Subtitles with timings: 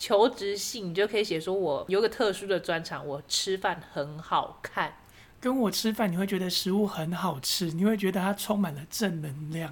[0.00, 4.94] 求职信，你就可以写说我有个特殊的专长，我吃饭很好看。
[5.38, 9.70] 跟我吃饭，你会觉得食物很好吃，你会觉得它充满了正能量。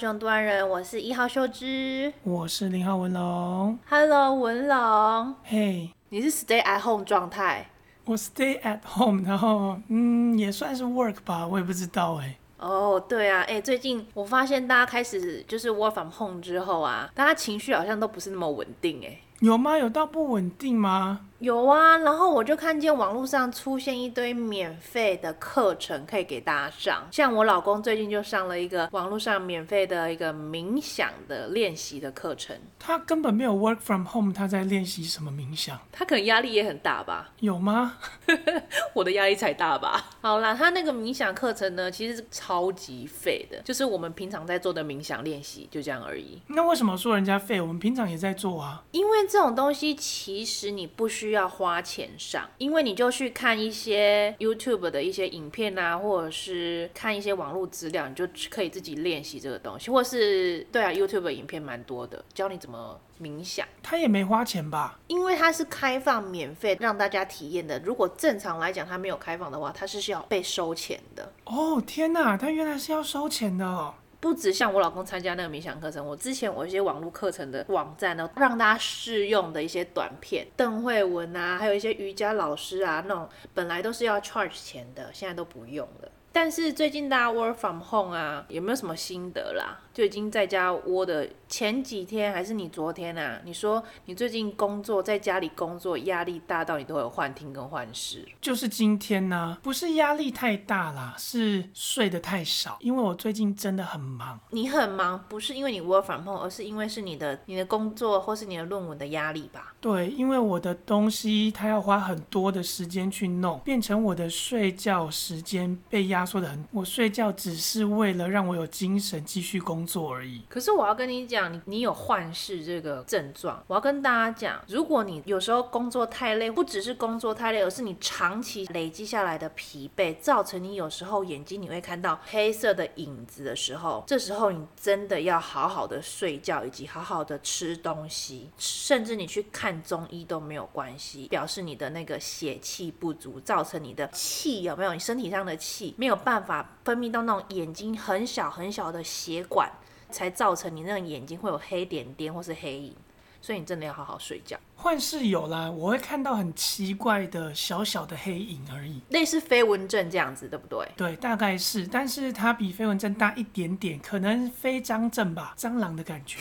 [0.00, 3.78] 雄端人，我是一号秀芝，我是零号文龙。
[3.86, 5.34] Hello，文龙。
[5.44, 7.66] 嘿，你是 stay at home 状态？
[8.06, 12.38] 我 stay at home，然后嗯，也算是 work 吧，我也不知道哎。
[12.56, 19.18] 哦，oh, 对啊，哎，最近我发现大家开始就是 work from home 之后啊，大家情绪好像都不是那么稳定哎。
[19.40, 19.76] 有吗？
[19.76, 21.26] 有到不稳定吗？
[21.40, 32.54] 有啊，然后我就看见网络上出现一堆免费的课程可以给大家上，像我老公最近就上了一个网络上免费的一个冥想的练习的课程。
[32.78, 35.80] 他根本没有 work from home，他在练习什么冥想？
[35.90, 37.30] 他可能压力也很大吧？
[37.40, 37.96] 有吗？
[38.92, 40.10] 我的压力才大吧？
[40.20, 46.42] 好啦，他那个冥想课程呢，其实是超级废的，就是我们平常在做的冥想练习，就这样而已。
[46.48, 47.58] 那为什么说人家废？
[47.58, 48.84] 我们平常也在做啊。
[48.90, 63.66] 因为这种东西其实你不需要花钱上，因为你就去看一些 YouTube 的一些影片啊，或者是看一些网络资料，你就可以自己练习这个东西，或是对啊，YouTube 影片蛮多的，教你怎么冥想。
[63.82, 64.98] 他也没花钱吧？
[65.06, 67.78] 因为它是开放免费让大家体验的。
[67.80, 71.32] 如果正常来讲，它没有开放的话，它是需要被收钱的。
[71.44, 73.94] 哦，天哪，它原来是要收钱的哦。
[74.20, 86.08] 不止像我老公参加那个冥想课程，我之前我一些网络课程的网站呢，让大家试用的一些短片，邓慧文啊，还有一些瑜伽老师啊，那种本来都是要 charge 钱的，现在都不用了。
[86.32, 89.80] 但是最近大家 work from home 啊，有没有什么心得啦？
[90.00, 93.38] 就已经在家窝的前几天，还是你昨天啊？
[93.44, 98.26] 你说你最近工作在家里工作压力大到你都有幻听跟幻视？
[98.40, 102.78] 就是今天呢、啊，不是压力太大啦，是睡得太少。
[102.80, 104.40] 因为我最近真的很忙。
[104.48, 109.74] 你很忙，不是因为你 work from home，而是因为是你的你的工作或是你的论文的压力吧？
[109.82, 116.64] 对，因为我的东西它要花很多的时间去弄，变成我的睡觉时间被压缩的很。
[116.70, 119.89] 我睡觉只是为了让我有精神继续工作。
[119.90, 120.42] 做而已。
[120.48, 123.60] 可是我要跟你讲，你你有幻视这个症状。
[123.66, 144.92] 我要跟大家讲，如果你有时候工作太累，不只是工作太累，而是你长期累积下来的疲惫，造成你有时候眼睛你会看到黑色的影子的时候，这时候你真的要好好的睡觉，以及好好的吃东西，甚至你去看中医都没有关系，表示你的那个血气不足，造成你的气有没有？
[144.92, 149.70] 你身体上的气没有办法分泌到那种眼睛很小很小的血管。
[150.10, 152.94] 才造成你那个眼睛会有黑点点或是黑影，
[153.40, 154.58] 所以你真的要好好睡觉。
[154.76, 160.88] 幻视有啦，我会看到很奇怪的小小的黑影而已，类似飞蚊症这样子，对不对？
[160.96, 166.38] 对，大概是，但是它比飞蚊症大一点点，可能飞蟑症吧，蟑螂的感觉。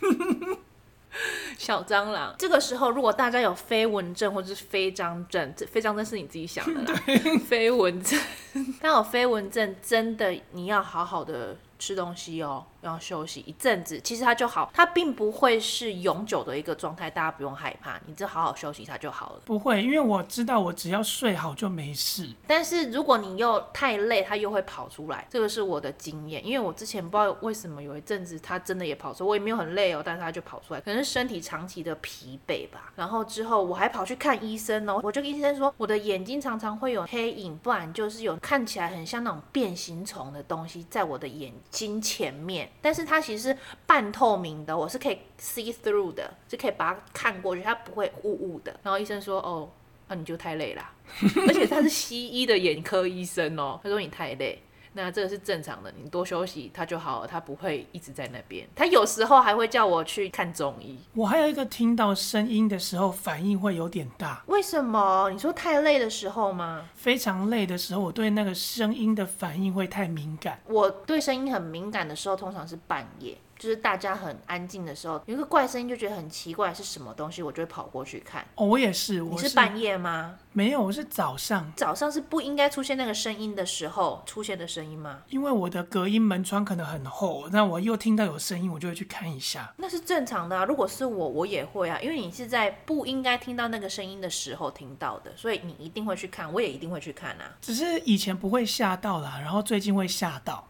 [1.58, 7.00] 小蟑螂，这个时候如果大家有飞蚊症或者是飞蟑症，这飞蟑症是你自己想的啦。
[7.04, 8.18] 对飞蚊症，
[8.80, 12.64] 但有飞蚊症，真的你要好好的吃东西哦。
[12.82, 19.40] 要休息一阵子，其实它就好，它并不会是永久的一个状态，大家不用害怕，你只好好休息它就好了。
[19.44, 22.28] 不会，因为我知道我只要睡好就没事。
[22.46, 32.92] 但是如果你又太累，它又会跑出来，这个是我的经验，因为我之前不知道为什么有一阵子它真的也跑出来，我也没有很累哦，但是它就跑出来，可能是身体长期的疲惫吧。
[32.96, 42.68] 然后之后我还跑去看医生哦，我就跟医生说我的眼睛常常会有黑影，不然就是有看起来很像那种变形虫的东西在我的眼睛前面。
[42.80, 48.74] 但是它其实是半透明的，我是可以 see through 的，就可以把它看过去，它不会雾雾的。
[48.82, 49.70] 然后医生说：“哦，
[50.08, 50.90] 那、你就太累了。”
[51.46, 54.62] 而且他是西医的眼科医生哦，他说你太累。
[54.94, 58.66] 那这个是正常的，你多休息，它就好了，它不会一直在那边。
[58.74, 60.98] 他有时候还会叫我去看中医。
[61.14, 65.30] 我还有一个听到声音的时候反应会有点大，为什么？
[65.30, 66.88] 你说太累的时候吗？
[66.94, 70.60] 非常累的时候，我对那个声音的反应会太敏感。
[70.66, 73.36] 我对声音很敏感的时候，通常是半夜。
[73.58, 78.44] 就是大家很安静的时候，有一个怪声音就觉得很奇怪，是什么东西，我就会跑过去看。
[78.56, 79.22] 哦，我也是。
[79.22, 80.34] 我是你是半夜吗？
[80.54, 81.72] 没有，我是早上。
[81.74, 85.20] 早上是不应该出现那个声音的时候出现的声音吗？
[85.30, 89.72] 因为我的隔音门窗可能很厚，那我又听到有声音，我就会去看一下。
[89.78, 90.66] 那是正常的啊。
[90.66, 97.48] 如果是我，我也会啊，因为你是在不应该听到那个声音的时候听到的，所以你一定会去看，我也一定会去看啊。
[97.62, 100.68] 只是以前不会吓到啦，然后最近会吓到。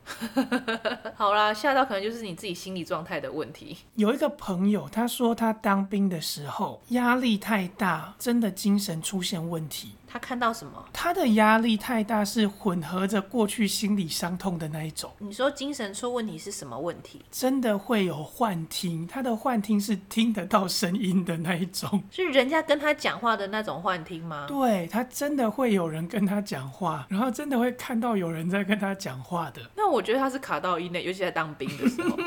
[1.17, 3.79] 好啦，吓到可能就是你自己心理状态的问题。
[3.97, 9.72] 有一个朋友，他说他当兵的时候压力太大，真的精神出现问题。
[9.73, 9.89] 题。
[9.89, 10.85] 嗯，他看到什么？
[10.93, 15.11] 他的压力太大，是混合着过去心理伤痛的那一种。
[15.19, 17.25] 你说精神出问题是什么问题？
[17.31, 24.45] 真的会有幻听，他的幻听是听得到声音的那一种，是人家跟他讲话的那种幻听吗？
[24.47, 29.63] 对，他真的会有人跟他讲话，然后真的会看到有人在跟他讲话的。
[29.75, 32.19] 那我觉得他是卡到阴的，尤其在当兵的时候，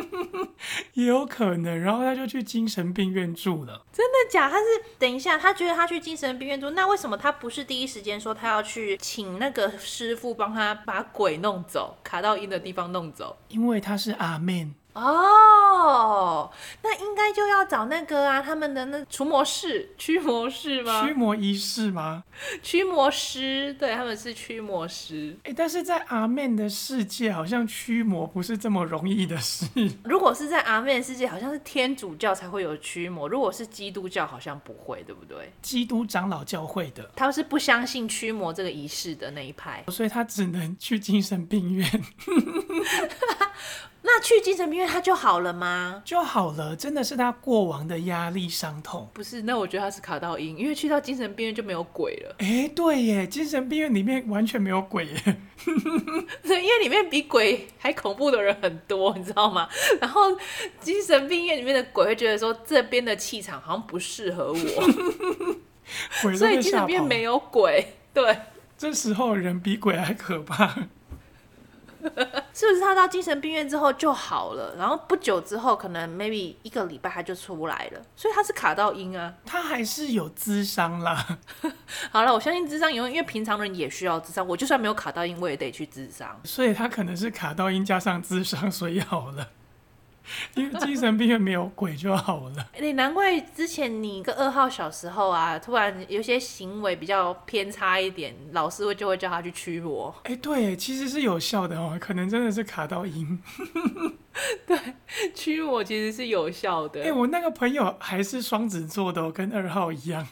[0.94, 1.80] 也有可能。
[1.80, 3.86] 然后他就去精神病院住了。
[3.94, 4.50] 真的假？
[4.50, 4.66] 他是
[4.98, 7.75] 等一下，他觉得他去精神病院住，那为什么他不是第？
[7.76, 14.74] 第一时间说他要去请那个师傅帮他把鬼弄走，卡到阴的地方弄走，因为他是阿门。
[14.96, 16.50] 哦，
[16.84, 21.06] 那应该就要找那个啊，他们的那除魔师、驱魔师吗？
[21.06, 22.24] 驱魔仪式吗？
[22.64, 25.38] 驱魔师，对，他们是驱魔师。
[25.44, 29.66] 哎、欸，但是在阿曼的世界，好像驱魔不是这么容易的事。
[30.06, 35.52] 如果是在阿门的世界，好像是天主教才会有驱魔；如果是基督教，好像不会，对不对？
[35.62, 41.86] 基督长老教会的，他们是不相信驱魔这个仪式的那一派，所以他只能去精神病院。
[44.08, 46.04] 那去精神病院他就好了吗？
[46.06, 49.10] 就好了，真的是他过往的压力伤痛。
[49.14, 52.36] 不是，那我觉得他是卡到音，因为去到精神病院就没有鬼了。
[52.38, 55.38] 哎、欸，对耶，精神病院里面完全没有鬼耶。
[56.44, 59.68] 对， 因为里面比鬼还恐怖的人很多，你知道吗？
[60.00, 60.22] 然后
[60.80, 67.96] 精神病院里面的鬼会觉得说，这边的气场好像不适合我， 所以精神病院没有鬼。
[68.14, 68.38] 对，
[68.78, 70.76] 这时候人比鬼还可怕。
[72.54, 74.76] 是不是他到精神病院之后就好了？
[74.78, 78.02] 然后不久之后，可能 maybe 一个礼拜他就出来了。
[78.16, 81.26] 所以他是卡到音啊， 他还是有智商啦。
[82.12, 84.48] 好了，我相信智商有，因为平常人也需要智商。
[84.48, 86.40] 我就算没有卡到音，我也得去智商。
[86.44, 89.50] 所以他可能是卡到音加上智商，所以好了。
[90.56, 92.68] 因为精神病院没有鬼就好了。
[92.80, 100.14] 你难怪之前你个二号小时候啊，突然有些行为比较偏差一点，老师会就会叫他去驱魔。
[100.24, 103.42] 哎、欸，对，其实是有效的哦，可能真的是卡到音。
[104.68, 104.78] 对，
[105.34, 107.00] 驱魔其实是有效的。
[107.02, 110.28] 哎、欸，我那个朋友还是双子座的，跟二号一样。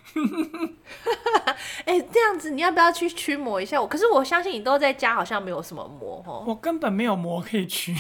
[1.86, 3.80] 哎、欸，这样子你要不要去驱魔一下？
[3.82, 6.44] 我可是我相信你都在家，好像没有什么魔哦。
[6.46, 7.96] 我根本没有魔可以驱。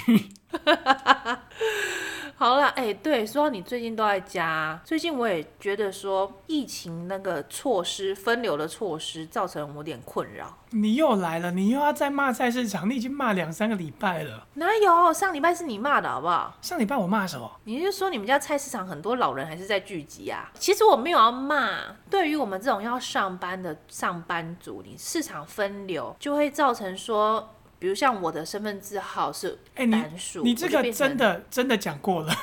[2.36, 10.57] 好了，哎、欸，对，说到你最近都在家，最近我也觉得说疫情那个措施分流的措施造成我有点困扰。
[10.71, 14.45] 你又来了，你又要再骂菜市场，你已经骂两三个礼拜了。
[14.56, 15.13] 哪有？
[15.13, 16.57] 上礼拜是你骂的好不好？
[16.62, 17.50] 上礼拜我骂什么？
[17.66, 20.51] 你是说你们家菜市场很多老人还是在聚集啊？
[20.56, 21.77] 其实我没有要骂，
[22.09, 27.56] 对于我们这种要上班的上班族，你市场分流就会造成说。
[27.83, 32.33] 比如像我的身份证号是单数，欸，你，你这个真的真的讲过了。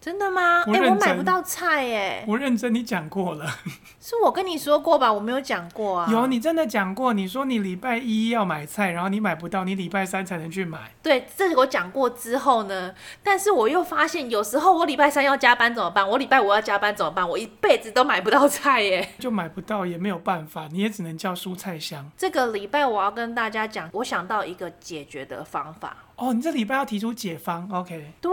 [0.00, 0.62] 真的吗？
[0.66, 2.24] 哎、欸，我买不到菜哎！
[2.26, 3.46] 我认真，你讲过了。
[4.00, 5.12] 是我跟你说过吧？
[5.12, 6.08] 我没有讲过啊。
[6.10, 7.12] 有，你真的讲过。
[7.12, 10.90] 你说你礼拜一要买菜，然后你买不到，你礼拜三才能去买。
[11.02, 16.08] 对，这个我讲过之后呢，但是我又发现，有时候我礼拜三要加班怎么办？
[16.08, 17.28] 我礼拜五要加班怎么办？
[17.28, 19.06] 我一辈子都买不到菜耶。
[19.18, 22.10] 就买不到也没有办法，你也只能叫蔬菜箱。
[22.16, 25.94] 这个礼拜我要跟大家讲，我想到一个解决的方法。
[26.20, 28.12] 哦，你这礼拜要提出解方，OK？
[28.20, 28.30] 对，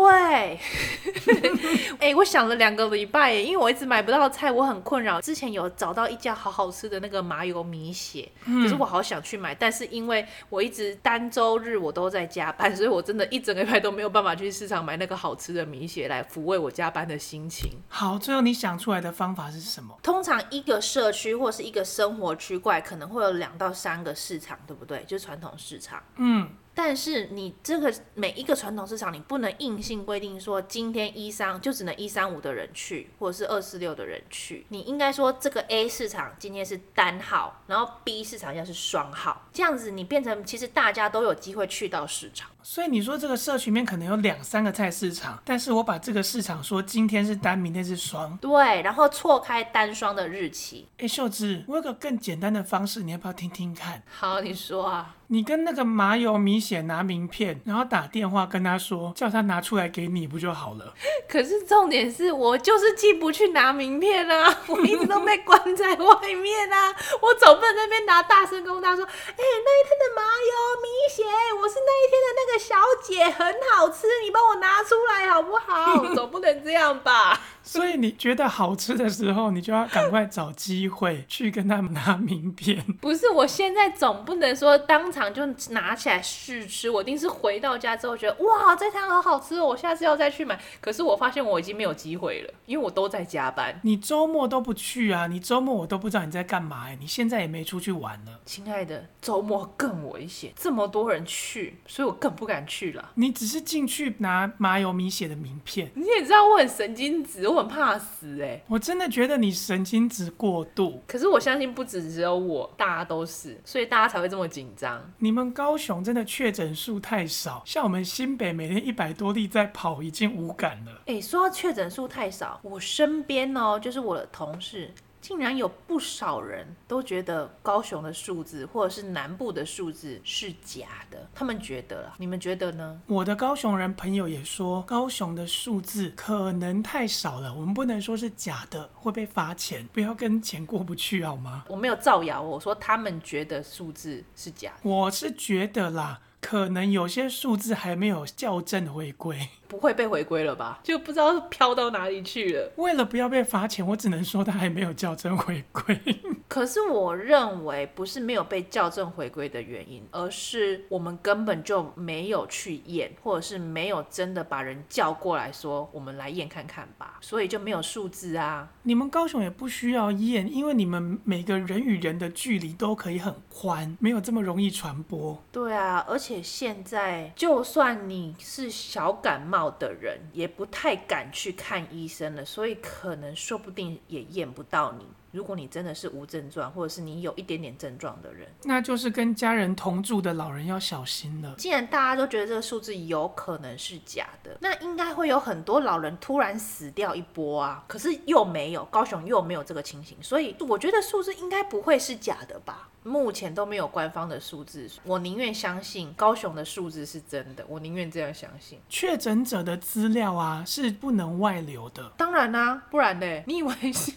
[2.00, 5.22] 哎、欸，我想了两个礼拜，因为我一直买不到菜，我很困扰。
[5.22, 17.72] 之前有找到一家好好吃的那个麻油米血，嗯、可是我好想去买，但是因为我一直单周日我都在加班， 所以我真的一整个礼拜都没有办法去市场买那个好吃的米血来抚慰我加班的心情。
[17.88, 19.98] 好，最后你想出来的方法是什么？
[20.04, 25.06] 通常一个社区或是一个生活区块可能会有两到三个市场，对不对？
[25.08, 26.04] 就是传统市场。
[26.18, 26.50] 嗯。
[26.78, 34.64] 但是你这个每一个传统市场，你不能硬性规定说今天一三就只能一三五的人去，或者是二四六的人去。
[34.70, 42.48] 你应该说这个 A 市场今天是单号，然后 B 市场要是双号，这样子你变成其实大家都有机会去到市场。
[42.64, 50.88] 所以你说这个社区里面可能有两三个菜市场，但是我把这个市场说今天是单，明天是双，对，然后错开单双的日期。
[50.98, 54.04] 哎，秀芝，我有个更简单的方式，你要不要听听看？
[54.10, 55.14] 好，你说啊。
[55.30, 60.94] 你跟那个麻油米血拿名片，然后打电话跟他说，叫他拿出来给你不就好了？
[61.28, 71.24] 可是重点是我就是进不去拿名片啊， 我一直都被关在外面啊，我总不那边拿大声跟他说，哎、欸，那一天的麻油米血，
[71.62, 76.06] 我是那一天的那个小姐，很好吃，你帮我拿出来好不好？
[76.16, 77.40] 总不能这样吧？
[77.68, 82.84] 所以你觉得好吃的时候，你就要赶快找机会去跟他们拿名片。
[83.02, 90.58] 不是，我现在总不能说当场就拿起来试吃，我一定是回到家之后觉得哇，这餐好好吃哦，我下次要再去买。
[90.80, 93.78] 可是我发现我已经没有机会了，因为我都在加班。
[93.84, 95.28] 你周末都不去啊？
[95.28, 96.98] 你周末我都不知道你在干嘛哎！
[97.00, 98.40] 你现在也没出去玩了。
[98.46, 103.12] 亲爱的，周末更危险，这么多人去，所以我更不敢去了。
[103.16, 107.48] 你只是进去拿麻油米写的名片，你也知道我很神经质。
[107.58, 108.64] 我很怕死哎、欸！
[108.68, 111.02] 我真的觉得你神经质过度。
[111.08, 115.04] 可是我相信不止只有我，大家都是，所以大家才会这么紧张。
[115.18, 120.92] 你们高雄真的确诊数太少，像我们新北每天一百多例在跑，已经无感了。
[121.08, 124.94] 哎、欸，说到确诊数太少，我身边哦，就是我的同事。
[125.28, 133.02] 竟然有不少人都觉得高雄的数字或者是南部的数字是假的，他们觉得了，你们觉得呢？
[133.08, 141.66] 我的高雄人朋友也说，高雄的数字可能太少了，我们不能说是假的，会被罚钱，不要跟钱过不去好吗？
[141.68, 146.22] 我没有造谣，我说他们觉得数字是假的，我是觉得啦。
[146.48, 150.80] 可能有些数字还没有校正回归，不会被回归了吧？
[150.82, 152.72] 就不知道飘到哪里去了。
[152.78, 156.00] 为了不要被罚钱，我只能说他还没有校正回归。
[156.48, 168.70] 可是我认为不是没有被校正回归的原因，而是我们根本就没有去验，或者是没有真的把人叫过来说，我们来验看看吧，所以就没有数字啊。
[168.84, 175.44] 你们高雄也不需要验，因为你们每个人与人的距离都可以很宽，没有这么容易传播。
[175.52, 176.37] 对啊，而且。
[176.38, 185.08] 而且现在，就算你是小感冒的人，也不太敢去看医生了，所以可能说不定也验不到你。
[185.32, 191.56] 如果你真的是无症状，或者是你有一点点症状的人，那就是跟家人同住的老人要小心了。
[191.58, 197.84] 既然大家都觉得这个数字有可能是假的，那应该会有很多老人突然死掉一波啊！
[197.88, 202.90] 可是又没有，高雄又没有这个情形，所以我觉得数字应该不会是假的吧？
[203.08, 208.78] 目前都没有官方的数字，我宁愿相信高雄的数字是真的，我宁愿这样相信。
[208.90, 213.26] 确诊者的资料啊是不能外流的，当然啦、啊，不然呢？
[213.48, 214.12] 你以为是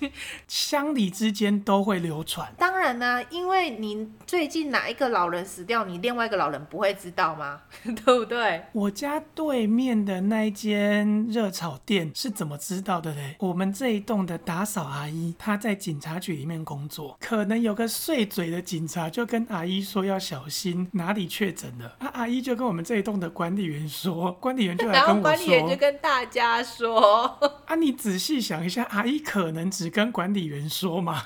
[0.48, 2.52] 乡里之间都会流传？
[2.58, 7.60] 当然啦、啊，因为你最近哪一个老人死掉，你另外一个老人不会知道吗？
[7.84, 8.64] 对不对？
[8.72, 13.36] 我家对面的那一间热炒店是怎么知道的嘞？
[13.38, 18.79] 我们这一栋的打扫阿姨，她在警察局里面工作，可能有个碎嘴的警。
[18.80, 31.24] 警察就跟阿姨说要小心哪里确诊了，啊，阿姨就跟我们这一栋的管理员说，管理员就来跟我说，然后管理员就跟大家说，啊，你仔细想一下，阿姨可能只跟管理员说嘛。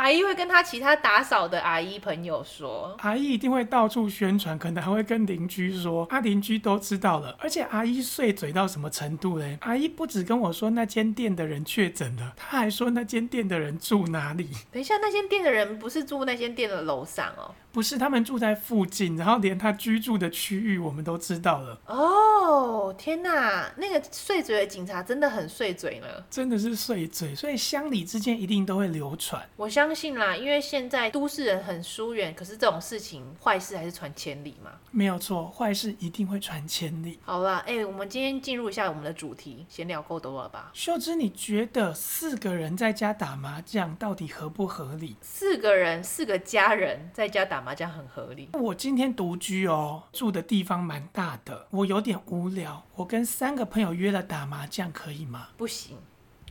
[0.00, 7.36] 阿姨会跟他其他打扫的阿姨朋友说，阿姨一定会到处宣传，可能还会跟邻居说， 啊，邻居都知道了。
[7.38, 9.58] 而且阿姨碎嘴到什么程度嘞？
[9.60, 14.48] 阿姨不止跟我说那间店的人确诊了，她还说那间店的人住哪里。
[14.72, 17.54] 等一下，那间店的人不是住那间店的楼上哦？
[17.72, 21.80] 不是，他们住在附近，然后连他居住的区域我们都知道了。
[21.86, 29.48] 哦，天哪，那个碎嘴的警察真的很碎嘴呢，真的是碎嘴，所以乡里之间一定都会流传。
[29.56, 34.72] 我相信啦，因为现在都市人很疏远，可是这种事情坏事还是传千里嘛。
[34.90, 37.20] 没有错，坏事一定会传千里。
[37.22, 40.72] 好啦，哎、欸，我们今天进入一下我们的主题，闲聊够多了吧？
[40.74, 45.16] 秀芝，你觉得四个人在家打麻将到底合不合理？
[45.22, 47.59] 四个人，四个家人在家打。
[47.60, 48.48] 打麻将很合理。
[48.54, 52.82] 我今天独居哦，住的地方蛮大的，我有点无聊。
[52.94, 55.48] 我跟三个朋友约了打麻将，可以吗？
[55.58, 55.98] 不行，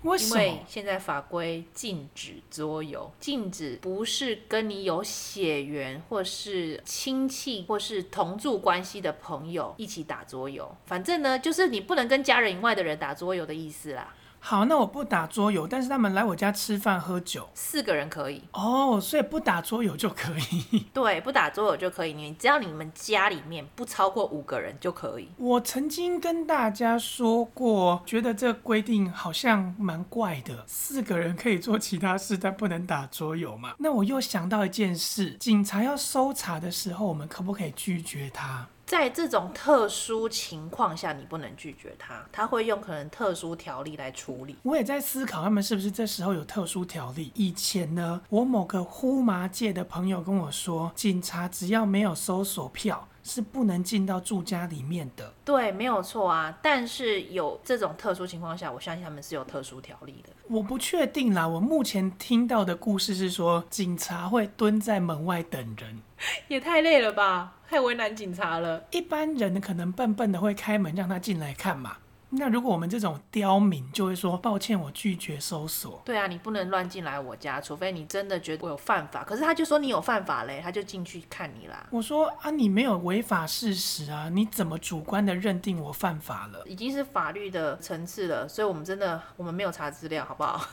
[0.04, 0.40] 为什么？
[0.40, 10.78] 因为现在法规禁止桌游，禁止不是跟你有血缘或是亲戚或是同住关系的朋友一起打桌游。
[10.86, 14.14] 反正呢，就是你不能跟家人以外的人打桌游的意思啦。
[14.40, 20.86] 好，那我不打桌游，但是他们来我家吃饭喝酒，四个人可以哦，所以不打桌游就可以。
[20.94, 25.30] 对，不打桌游就可以，你只要你们家里面不超过五个人就可以。
[25.38, 33.74] 我曾经跟大家说过，觉得这规定好像蛮怪的，四个人可以做其他事，但不能打桌游嘛。
[33.78, 38.68] 那我又想到一件事，警察要搜查的时候，我们可不可以拒绝他？
[38.90, 44.56] 在这种特殊情况下，你不能拒绝他，他会用可能特殊条例来处理。
[44.64, 47.32] 我也在思考，他们是不是这时候有特殊条例？
[47.36, 53.08] 以前呢，我某个呼麻界的朋友跟我说，警察只要没有搜索票。
[53.30, 55.32] 是不能进到住家里面的。
[55.46, 56.58] 对，没有错啊。
[56.64, 60.34] 但是有这种特殊情况下，我相信他们是有特殊条例的。
[60.48, 61.48] 我不确定啦。
[61.48, 66.00] 我目前听到的故事是说，警察会蹲在门外等人，
[66.50, 68.84] 也太累了吧，太为难警察了。
[68.90, 71.98] 一般人可能笨笨的会开门让他进来看嘛。
[72.32, 76.02] 那如果我们这种刁民就会说，抱歉，我拒绝搜索。
[76.06, 79.24] 对啊，你不能乱进来我家，除非你真的觉得我有犯法。
[79.24, 81.88] 可是他就说你有犯法嘞，他就进去看你啦。
[81.90, 86.64] 我说啊，你没有违法事实啊，你怎么主观的认定我犯法了？
[86.68, 90.64] 已经是法律的层次了，所以我们真的我们没有查资料，好不好？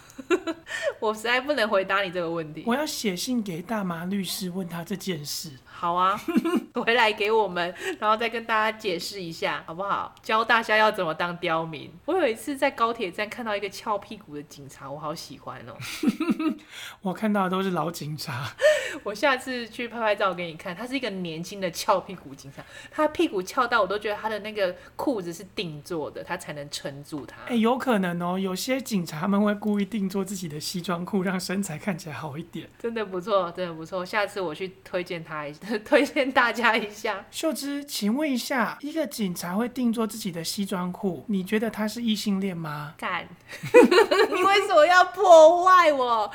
[1.01, 2.65] 我实在不能回答你这个问题。
[2.67, 5.51] 我要写信给大麻律师问他这件事。
[5.65, 6.21] 好啊，
[6.83, 10.15] 回来给我们，然后再跟大家解释一下，好不好？
[10.23, 11.93] 教大家要怎么当刁民。
[12.05, 15.75] 我有一次在高铁站看到一个翘屁股的警察，我好喜欢哦。
[17.03, 18.53] 我看到的都是老警察。
[19.03, 27.37] 我下次去拍拍照给你看，他是一个年轻的翘屁股警察，他屁股翘到我都觉得他的那个裤子是定做的，他才能撑住他。
[27.43, 32.69] 哎、欸，有可能哦，有些警察们会故意定做自己的西装裤，让身材看起来好一点。
[32.79, 34.05] 真的不错，真的不错。
[34.05, 35.61] 下次我去推荐他一下。
[35.85, 42.95] 推荐大家一下，秀芝，请问一下，一个警察会定做自己的西装裤，你觉得他是异性恋吗？
[42.97, 43.29] 敢，
[43.63, 46.31] 你为什么要破坏我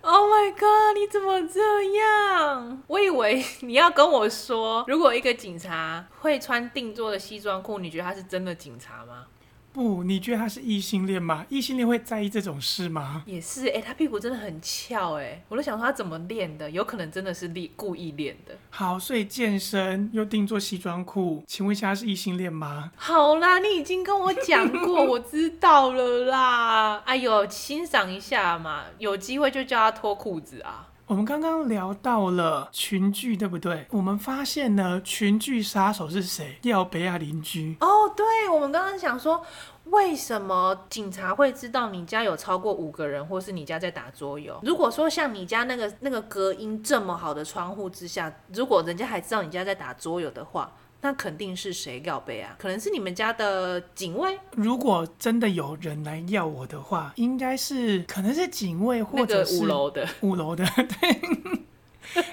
[0.00, 1.60] ？Oh my god，你怎么这
[1.98, 2.82] 样？
[2.86, 9.26] 我以为你要跟我说，如果一个警察会穿定做的西装裤，你觉得他是真的警察吗？
[9.74, 11.44] 不，你觉得他是异性恋吗？
[11.48, 13.24] 异性恋会在意这种事吗？
[13.26, 18.56] 也是，哎、欸，他屁股真的很翘，哎，我都想说他怎么练的，有可能真的是练故意练的。
[18.70, 22.92] 好，所以健身又定做西装裤，请问一下他是异性恋吗？
[22.94, 27.02] 好啦，你已经跟我讲过， 我知道了啦。
[27.04, 30.88] 哎呦，欣赏一下嘛，有机会就叫他脱裤子啊。
[31.06, 33.86] 我们刚刚聊到了群聚，对不对？
[33.90, 36.58] 我们发现了，群聚杀手是谁？
[36.62, 37.76] 要北亚邻居。
[37.80, 39.44] 哦，对，我们刚刚想说，
[39.84, 44.58] 为什么警察会知道你家有超过五个人，或是你家在打桌游？
[44.62, 50.72] 如果说像你家那个那个隔音这么好的窗户之下，如果人家还知道你家在打桌游的话。
[51.04, 52.56] 那肯定是谁要背啊？
[52.58, 54.40] 可能是你们家的警卫。
[54.52, 60.08] 如果真的有人来要我的话，应该是可能是警卫或者是五楼的。
[60.22, 61.20] 五楼的， 对。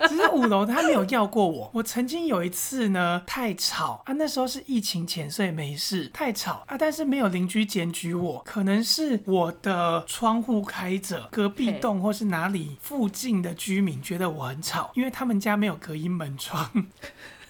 [0.07, 1.69] 只是五楼他没有要过我。
[1.73, 6.07] 我曾经有一次呢，太吵啊，那时候是疫情前，所以没事。
[6.13, 16.69] 太吵啊，但是没有邻居检举我，可能是我的窗户开着，隔壁栋或是哪里附近的居民觉得我很吵，因为他们家没有隔音门窗。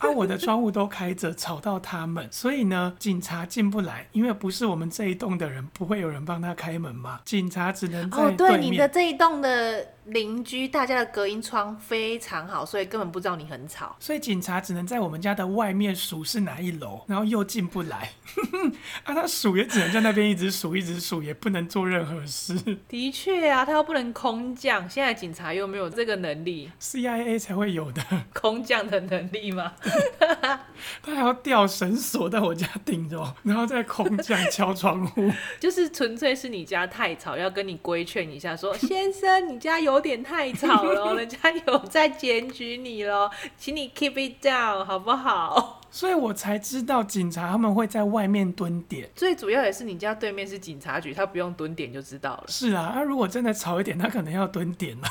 [0.01, 7.19] 啊，我的窗户都开着，吵到他们，所以呢，警察进不来，因为不是我们这一栋的人，不会有人帮他开门嘛。
[7.23, 8.33] 警察只能在对面。
[8.33, 13.95] 哦，对，你的这一栋的邻居，大家的隔音窗非常好，所以根本不知道你很吵。
[13.99, 18.11] 所以警察只能在我们家的外面数是哪一楼，然后又进不来。
[19.03, 22.53] 啊，他数也只能在那边一直数，一直数，也不能做任何事。
[22.87, 29.73] 的确啊，他又不能空降，现在警察又没有这个能力，CIA 才会有的空降的能力吗？
[31.01, 41.37] 他还要吊绳索在我家顶着，然后再空降敲窗户， 就是纯粹是你家太吵，要跟你规劝一下说，说先生，你家有点太吵了， 人家
[41.67, 45.77] 有在检举你了，请你 keep it down 好不好？
[45.93, 52.43] 所以我才知道警察他们会在外面蹲点，最主要也是你家对面是警察局，他不用蹲点就知道了。
[52.47, 55.07] 是啊，他如果真的吵一点，他可能要蹲点了。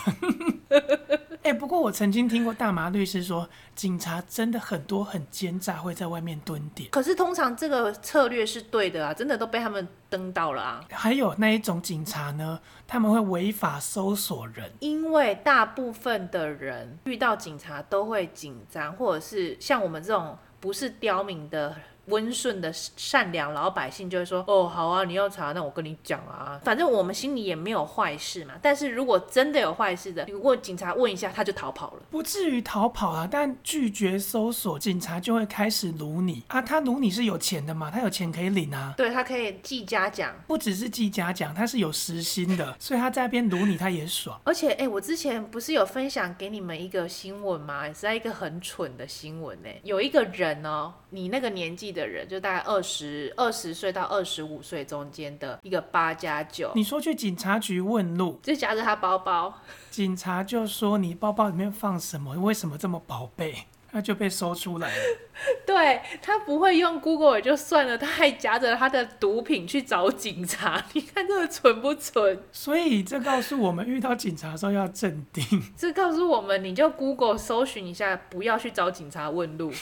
[1.51, 6.89] 哎、欸，不过我曾经听过大麻律师说，警察真的很多很奸诈，会在外面蹲点。
[6.93, 10.85] 可是通常这个策略是对的啊，真的都被他们登到了啊。
[10.93, 21.75] 还有那一种警察呢，他们会违法搜索人，因为大部分的人遇到警察都会紧张，或者是像我们这种不是刁民的。
[22.11, 28.55] 温顺的善良老百姓就会说：“哦，好啊，你要查，那我跟你讲啊，反正我们心里也没有坏事嘛。
[28.61, 33.29] 但是如果真的有坏事的，如果警察问一下，他就逃跑了，不至于逃跑啊。
[33.31, 36.61] 但拒绝搜索，警察就会开始掳你啊。
[36.61, 37.91] 他掳你是有钱的嘛？
[37.91, 38.95] 他有钱可以领啊。
[38.97, 44.41] 对，他可以记嘉奖，不只是记嘉奖，他是有时薪的， 所以他在那边掳你，他也爽。
[44.45, 47.87] 而且，哎、欸，我之前不是有分享给你们一个新闻吗？
[47.87, 49.69] 也是在一个很蠢的新闻呢。
[49.83, 52.11] 有一个人哦，你那个年纪的。
[52.11, 56.73] 人就大概二十二十岁到二十五岁中间的一个八加九。
[56.75, 62.35] 你说去警察局问路，就夹着他包包， 警察就说，你包包里面放什么？
[62.41, 63.67] 为什么这么宝贝？
[63.93, 65.03] 那就被搜出来了。
[65.67, 70.85] 对，他不会用 Google 也就算了，他还夹着他的毒品去找警察。
[70.93, 72.43] 你看这个蠢不蠢？
[72.53, 75.45] 所以这告诉我们，遇到警察的时候要镇定。
[75.77, 79.73] 这告诉我们，你就 Google 搜寻一下，不要去找警察问路。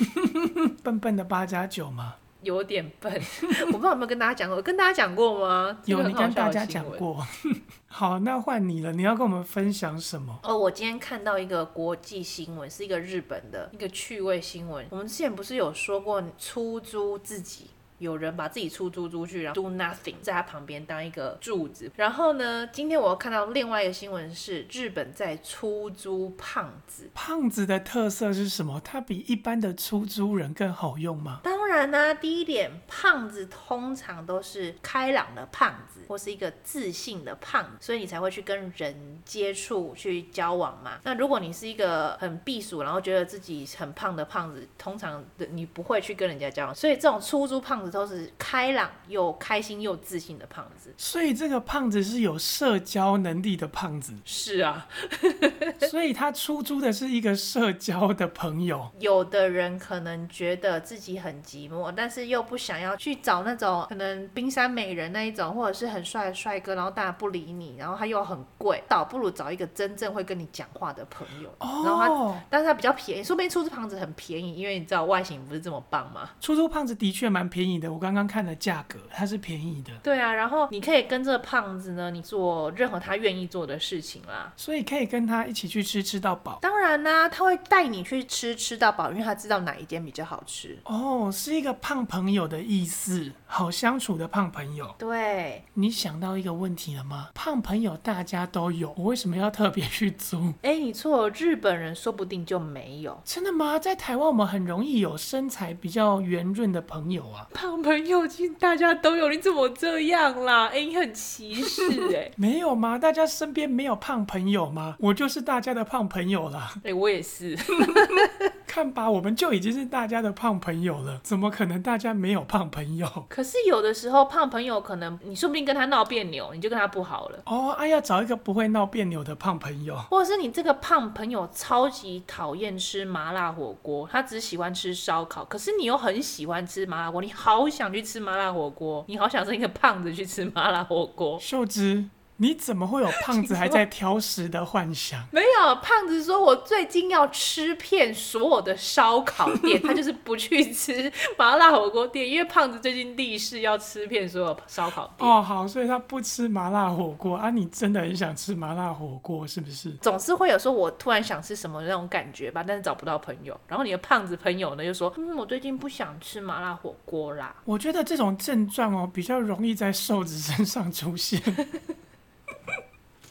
[0.82, 2.14] 笨笨的八加九吗？
[2.42, 3.12] 有点笨，
[3.66, 5.78] 我不知道有没有跟大家讲过，跟大家讲过吗？
[5.86, 7.26] 有，你跟大家讲过。
[7.88, 10.38] 好，那换你了，你要跟我们分享什么？
[10.42, 14.86] 哦，我今天看到一个国际新闻，是一个日本的一个趣味新闻。
[14.90, 17.70] 我们之前不是有说过出租自己？
[17.98, 21.90] 有人把自己出租出去，然后 do nothing，在他旁边当一个柱子。
[21.96, 27.10] 然后呢，今天我又看到另外一个新闻是，日本在出租胖子。
[27.12, 28.80] 胖子的特色是什么？
[28.84, 31.40] 他比一般的出租人更好用吗？
[31.42, 40.98] 当然啦、啊，第一点，胖子通常都是开朗的胖子，或是一个自信的胖子，所以你才会去跟人接触、去交往嘛。
[41.02, 46.74] 那如果你是一个很避暑，然后觉得自己很胖的胖子，通常的你不会去跟人家交往。
[46.74, 47.87] 所以这种出租胖子。
[47.90, 54.14] 都是开朗又开心又自信的胖子，所以这个胖子是有社交能力的胖子。
[54.24, 54.86] 是啊，
[55.90, 58.90] 所以他出租的是一个社交的朋友。
[58.98, 71.48] 有的人可能觉得自己很寂寞，但是又不想要去找那种可能冰山美人那一种，或者是很帅的帅哥，然后大家不理你，然后他又很贵，倒不如找一个真正会跟你讲话的朋友。
[71.58, 76.30] 哦，然后他，但是他比较便宜，说不定出租胖子很便宜，因为你知道外形不是这么棒吗？
[76.40, 77.92] 出租胖子的确蛮便宜的。
[77.92, 79.92] 我刚刚看的价格，它是便宜的。
[80.02, 84.52] 对啊，然后你可以跟这个胖子呢，你做任何他愿意做的事情啦。
[84.56, 86.58] 所以可以跟他一起去吃吃到饱。
[86.60, 90.78] 当然啦、啊，他会带你去吃吃到饱，因为他知道哪一间比较好吃。
[90.84, 94.94] 哦，是一个胖朋友的意思，好相处的胖朋友。
[94.98, 97.30] 对，你想到一个问题了吗？
[97.34, 100.52] 胖朋友大家都有，我为什么要特别去租？
[100.62, 103.20] 哎，你错，日本人说不定就没有。
[103.24, 103.78] 真的吗？
[103.78, 107.48] 在台湾我们很容易有身材比较圆润的朋友啊。
[107.54, 108.28] 胖朋友。
[108.28, 110.66] 其实大家都有，你怎么这样啦？
[110.66, 111.82] 哎、欸，你很歧视
[112.14, 112.98] 哎、欸， 没有吗？
[112.98, 114.96] 大家身边没有胖朋友吗？
[115.00, 116.72] 我就是大家的胖朋友啦。
[116.78, 117.56] 哎、欸，我也是。
[118.68, 123.08] 看吧，我们就已经是大家的胖朋友了，怎么可能大家没有胖朋友？
[123.30, 127.38] 可是有的时候胖朋友可能你说不定跟他闹别扭，你就跟他不好了。
[127.46, 142.04] 哦，哎、啊、呀，找一个不会闹别扭的胖朋友，或者是你这个胖朋友超级讨厌吃麻辣火锅，他只喜欢吃烧烤，可是你又很喜欢吃麻辣锅，你好想去吃麻辣火锅，你好想是一个胖子去吃麻辣火锅，秀芝。
[142.40, 145.20] 你怎么会有胖子还在挑食的幻想？
[145.32, 155.28] 没有，胖子说我最近要吃遍所有的烧烤店，他就是不去吃麻辣火锅店，因为胖子最近立誓要吃遍所有烧烤店。
[155.28, 157.50] 哦，好，所以他不吃麻辣火锅啊？
[157.50, 159.90] 你真的很想吃麻辣火锅是不是？
[160.00, 163.58] 总是会有说我突然想吃什么那种感觉吧，但是找不到朋友。
[163.66, 167.56] 然后你的胖子朋友呢，就说嗯，我最近不想吃麻辣火锅啦。
[167.64, 171.42] 我觉得这种症状哦，比较容易在瘦子身上出现。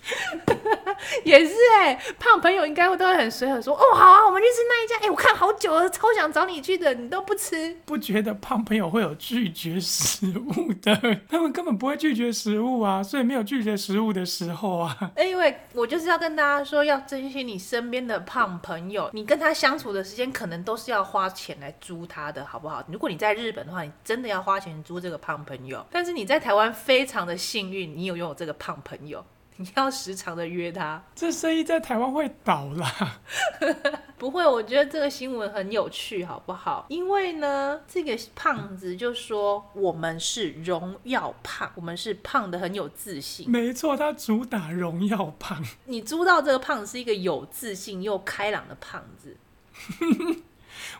[1.23, 7.77] 也是哎、欸，胖朋友应该会都会很随和说，哦好啊，我们去吃那一家，哎、欸，我看好久了，超想找你去的，你都不吃。
[7.85, 10.95] 不觉得胖朋友会有拒绝食物的？
[11.29, 15.11] 他们根本不会拒绝食物啊，所以没有拒绝食物的时候啊。
[15.17, 22.83] 因为我就是要跟大家说，要珍惜你身边的胖朋友，你跟他相处的时间可能都是要花钱来租他的，好不好？
[22.87, 25.85] 如果你在日本的话，你真的要花钱租这个胖朋友。
[25.91, 29.23] 但是你在台湾非常的幸运，你有拥有这个胖朋友。
[29.57, 33.19] 你要时常的约他，这生意在台湾会倒啦？
[34.17, 36.85] 不会，我觉得这个新闻很有趣，好不好？
[36.89, 43.49] 因为呢，这个胖子就说我们是荣耀胖，我们是胖的很有自信。
[43.49, 45.63] 没错，他主打荣耀胖。
[45.85, 49.35] 你租到这个胖子是一个有自信又开朗的胖子。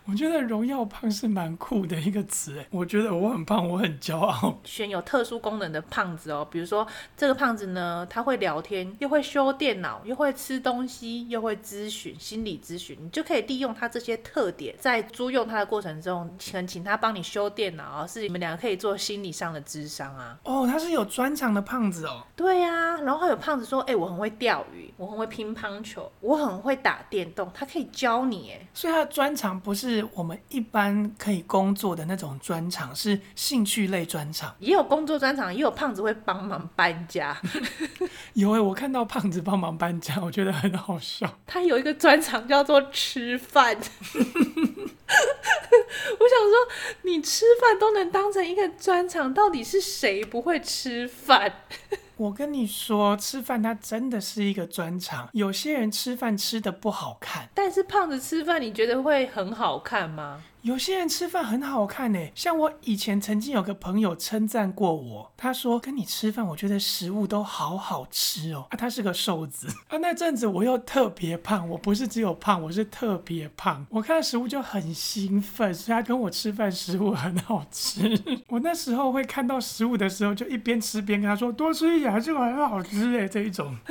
[0.10, 4.58] 我觉得“荣耀胖”是蛮酷的一个词，哎，我觉得我很胖，我很骄傲。
[4.64, 20.38] 选有特殊功能的胖子哦，比如说这个胖子呢，他会聊天，又会修电脑，又会吃东西，又会咨询心理咨询，你就可以利用他这些特点，在租用他的过程中，请请他帮你修电脑，是你们两个可以做心理上的智商啊。
[20.44, 22.24] 哦，他是有专长的胖子哦。
[22.34, 29.97] 对呀、啊，然后还有胖子说，哎，我很会钓鱼，我很会乒乓球，我很会打电动，他可以教你，哎，所以他的专长不是。
[30.14, 37.36] 我们一般可以工作的那种专场是兴趣类专场，也有工作专场，也有胖子会帮忙搬家。
[38.34, 41.40] 有哎，我看到胖子帮忙搬家，我觉得很好笑。
[41.46, 43.78] 他有一个专场叫做吃饭。
[46.20, 46.54] 我想说，
[47.04, 51.62] 你吃饭都能当成一个专场，到底是谁不会吃饭？
[52.18, 55.30] 我跟你说，吃饭它真的是一个专长。
[55.34, 60.44] 有些人吃饭吃的不好看，但是胖子吃饭，你觉得会很好看吗？
[60.64, 68.66] 有些人吃饭很好看呢，像我以前曾经有个朋友称赞过我，他说跟你吃饭，我觉得食物都好好吃哦。
[68.70, 73.86] 啊，他是个瘦子 啊，那阵子我又特别胖，我不是只有胖，我是特别胖。
[73.90, 78.20] 我看到食物就很兴奋，所以他跟我吃饭，食物很好吃。
[78.50, 83.74] 我那时候会看到食物的时候，就一边吃边跟他说多吃一点，这个很好吃哎，这一种。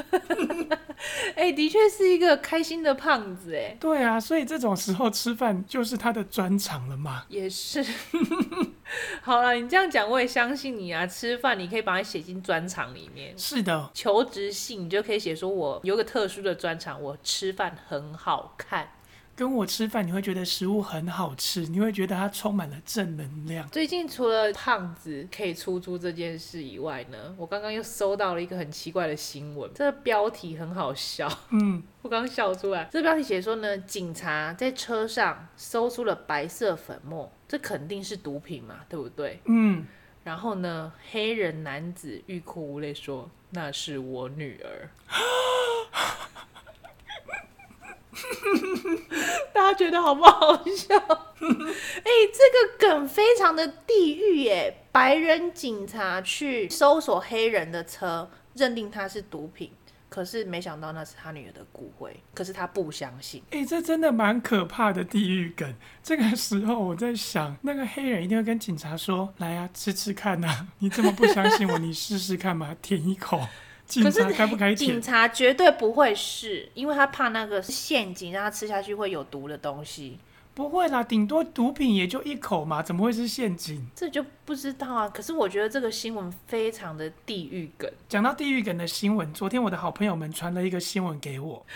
[1.37, 3.77] 哎、欸，的确是一个开心的胖子哎。
[3.79, 6.77] 对啊，所以这种时候吃饭就是他的专长。
[6.77, 7.25] 长了嘛？
[7.29, 7.83] 也是。
[9.23, 11.07] 好了，你这样讲我也相信你啊。
[11.07, 13.33] 吃饭你可以把它写进专场里面。
[13.39, 18.91] 是的，求职信你就可以写说，我有个特殊的专场，我吃饭很好看。
[19.37, 23.69] 跟我吃饭，你会觉得食物很好吃，你会觉得它充满了正能量。
[23.69, 31.31] 最近除了胖子可以出租这件事以外呢，我刚刚又收到了一个很奇怪的新闻，这个标题很好笑。
[31.51, 32.89] 嗯， 我刚笑出来。
[32.91, 39.41] 这个标题写说呢，警察在车上搜出了白色粉末，这肯定是毒品嘛，对不对？
[39.45, 39.87] 嗯。
[40.25, 44.91] 然后呢，黑人男子欲哭无泪说：“那是我女儿。”
[49.53, 50.97] 大家觉得好不好笑？
[51.39, 54.85] 哎、这个梗非常的地狱耶！
[54.91, 59.71] 白人警察去搜索黑人的车，认定他是毒品，
[60.09, 63.43] 可是没想到那是他女儿的骨灰，可是他不相信。
[63.51, 65.75] 哎、这真的蛮可怕的地狱梗。
[66.03, 70.67] 这个时候我在想，那个黑人一定会跟警察说：“来啊，吃吃看呐、啊！
[70.79, 73.47] 你这么不相信我，你试试看嘛，舔一口。”
[74.03, 80.19] 可是警察绝对不会是，因为他怕那个是陷阱，让他吃下去会有毒的东西。
[80.55, 83.87] 不会啦，顶多毒品也就一口嘛，怎么会是陷阱？
[83.95, 85.07] 这就不知道啊。
[85.07, 87.91] 可是我觉得这个新闻非常的地狱梗。
[88.09, 91.67] 讲到地狱梗的新闻，昨天我的好朋友们传了一个新闻给我。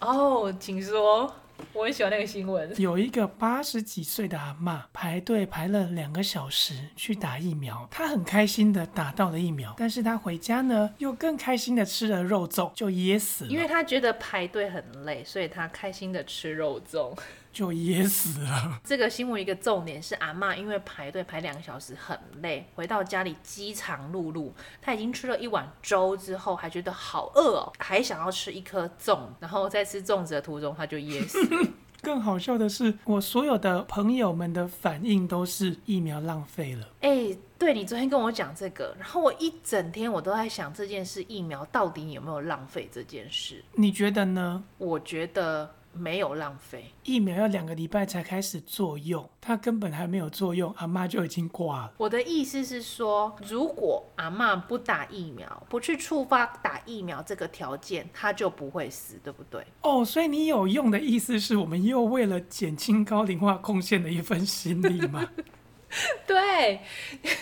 [0.00, 1.34] 哦，请说。
[1.72, 2.72] 我很喜欢那个新闻。
[2.80, 13.50] 有一个八十几岁的阿嬷排队排了两个小时去打疫苗，她很开心的打到了疫苗，但是她回家呢又更开心的吃了肉粽，就噎死了。
[13.50, 17.16] 因为她觉得排队很累，所以她开心的吃肉粽。
[17.56, 18.78] 就噎死了。
[18.84, 24.52] 这个新闻一个重点是阿妈因为排队排两个小时很累，回到家里饥肠辘辘。
[24.82, 29.20] 她已经吃了一碗粥之后，还觉得好饿哦，还想要吃一颗粽。
[29.40, 31.68] 然后在吃粽子的途中，她就噎死了。
[32.02, 36.86] 更好笑的是，我所有的朋友们的反应都是疫苗浪费了。
[37.00, 43.64] 哎、欸，对，你昨天跟我讲这个，然后我一整天我都在想这件事，疫苗到底有没有浪费这件事？
[43.72, 44.62] 你觉得呢？
[44.76, 45.72] 我觉得。
[45.98, 51.92] 没有浪费，疫苗要两个礼拜才开始作用，它根本还没有作用，阿妈就已经挂了。
[51.96, 59.66] 我的意思是说，如果阿妈不打疫苗，不去触发打疫苗这个条件，她就不会死，对不对？
[59.82, 65.26] 哦，所以你有用的意思是我们又为了减轻高龄化贡献的一份心力吗？
[66.26, 66.80] 对，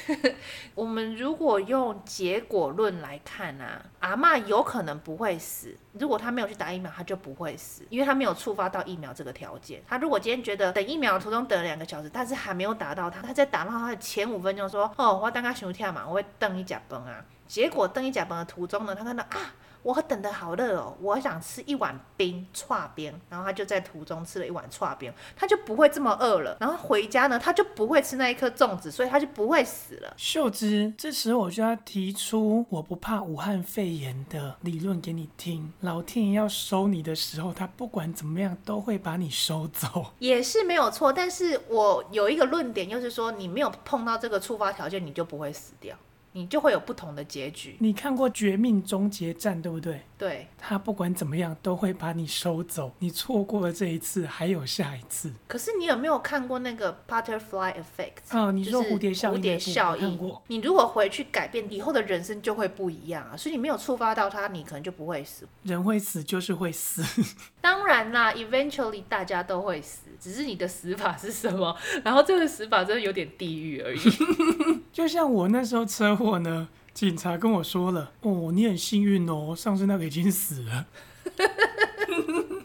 [0.74, 5.76] 我们如果用结果论来看啊，阿嬷有可能不会死。
[5.92, 9.82] 如果他没有去打疫苗，他就不会死，因为他没有触发到疫苗这个条件。
[9.88, 19.54] 他如果今天觉得等疫苗的途中等了两个小时，但是还没有打到他，他在打到他的前五分钟说：“哦，我等下想跳嘛，我会等一甲崩啊。”结果等一甲崩的途中呢，他看到啊。
[19.84, 26.56] 我等的好热哦，我想吃一碗冰串冰，然后他就在途中吃了一碗串冰，他就不会这么饿了。
[26.58, 30.14] 然后回家呢，他就不会吃那一颗粽子，所以他就不会死了。
[30.16, 35.70] 秀芝，这时候我就要提出我不怕武汉肺炎的理论给你听。
[35.80, 41.12] 老天爷要收你的时候，他不管怎么样都会把你收走，也是没有错。
[41.12, 45.94] 但是我有一个论点，就是说你没有碰到这个触发条件，你就不会死掉。
[46.34, 47.76] 你就会有不同的结局。
[47.78, 50.02] 你看过《绝命终结战》对不对？
[50.18, 50.48] 对。
[50.58, 52.92] 他不管怎么样都会把你收走。
[52.98, 55.32] 你错过了这一次，还有下一次。
[55.46, 58.36] 可是你有没有看过那个 Butterfly Effect？
[58.36, 59.38] 哦，你说蝴蝶效应。
[59.38, 60.18] 蝴蝶效应。
[60.48, 63.36] 你如果回去改变，以后的人生就会不一样啊。
[63.36, 65.46] 所以你没有触发到他，你可能就不会死。
[65.62, 67.04] 人会死就是会死。
[67.60, 71.76] 当然啦，Eventually 大家都会死，只是你的死法是什么？
[72.02, 74.00] 然后这个死法真的有点地狱而已。
[74.92, 80.86] 就像我那时候车祸呢，警察跟我说了，哦，你很幸运哦，上次那个已经死了。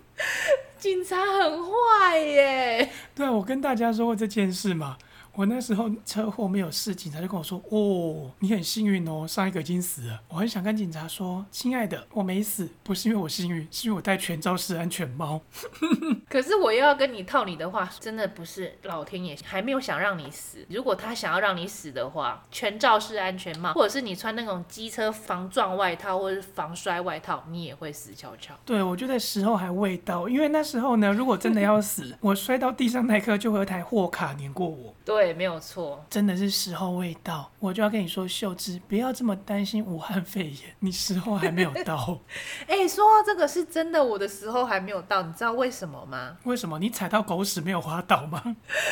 [0.80, 2.90] 警察很坏耶。
[3.14, 4.98] 对啊，我跟大家说过这件事嘛。
[5.40, 15.40] 我那时候车祸没有事，警察就跟我说：“哦，你很幸运哦，上一个已经死了。”我很想跟警察说：“亲爱的，我没死，不是因为我幸运，是因为我戴全罩式安全帽。
[16.30, 20.66] ”可是我又要跟你套你的话，真的不是老天爷还没有想让你死。
[20.70, 28.54] 如果他想要让你死的话，全罩式安全帽，或者是你穿那种机车防撞外套或者是防摔外套，你也会死翘翘。
[28.66, 34.94] 对，我觉得时候还未到，因为那时候呢，如果真的要死，我摔到地上那一刻就会有台货卡碾过我。
[35.06, 42.20] 对，没有错，真的是时候未到，我就要跟你说，秀芝，不要这么担心武汉肺炎，你时候还没有到。
[42.68, 46.38] 哎，说到这个是真的，我的时候还没有到，你知道为什么吗？
[46.44, 46.80] 为什么？
[46.80, 48.42] 你踩到狗屎没有滑倒吗？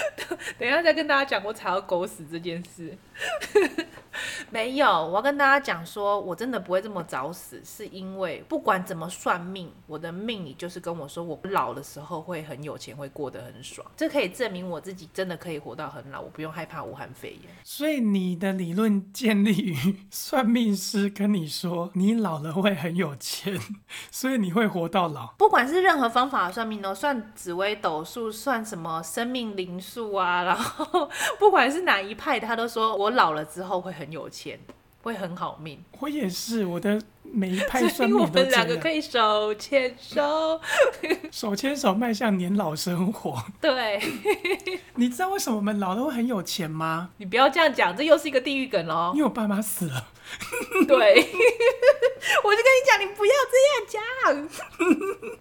[0.58, 2.97] 等一下再跟大家讲我踩到狗屎这件事。
[4.50, 13.86] 没有，我要跟大家讲说，我真的不会这么早死，是因为不管怎么算命，我的命里就是跟我说，我老的时候会很有钱，会过得很爽。
[13.96, 17.52] 这可以证明我自己真的可以活到很老，我不用害怕武汉肺炎。
[17.64, 23.60] 所以你的理论建立于算命师跟你说，你老了会很有钱，
[24.12, 25.28] 所以你会活到老。
[25.38, 34.60] 不管是任何方法的算命哦，算紫微斗数，算什么生命灵数啊，然后 不管是哪一派，他都说我老了之后会很有钱，
[35.04, 35.84] 会很好命。
[36.00, 38.17] 我也是，我的每一派 算命。
[38.20, 40.60] 我们两个可以手牵手，
[41.32, 43.43] 手牵手迈向年老生活。
[43.62, 44.02] 对，
[44.96, 47.10] 你知道为什么我们老了会很有钱吗？
[47.17, 49.12] 你不要这样讲，这又是一个地狱梗哦。
[49.13, 50.08] 因为我爸妈死了。
[50.88, 54.50] 对，我就跟你讲，你不要这样讲。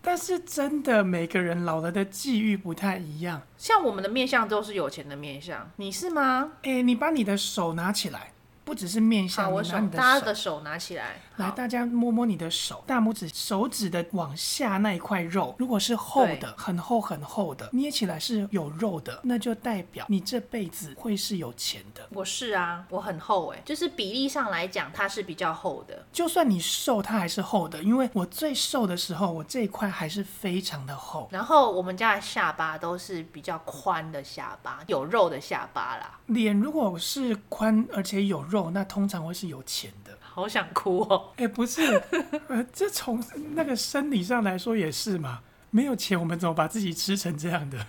[0.01, 3.43] 但是真的，每个人老了的际遇不太一样。
[3.59, 6.53] 像我们的面相都是有钱的面相，你是吗？
[6.63, 8.33] 哎、欸，你把你的手拿起来。
[8.67, 22.09] 不只是面向，我拿你的手，大家的手拿起来，来，大家摸摸你的手，大拇指手指的往下那一块肉，如果是厚的，很厚很厚的，捏起来是有肉的，那就代表你这辈子会是有钱的。
[22.11, 26.05] 我是啊，我很厚哎，就是比例上来讲，它是比较厚的。
[26.13, 31.29] 就算你瘦，它还是厚的，因为我最瘦的时候，我这一块还是非常的厚。
[31.31, 36.19] 然后我们家的下巴都是比较宽的下巴，有肉的下巴啦。
[36.27, 40.17] 脸如果是宽而且有肉，那通常会是有钱的。
[40.21, 41.33] 好想哭哦！
[41.37, 42.03] 哎，不是，
[42.49, 45.41] 呃，这从那个生理上来说也是嘛。
[45.71, 47.87] 没有钱，我们怎么把自己吃成这样的？